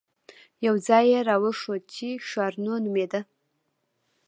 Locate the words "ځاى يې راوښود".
0.87-1.81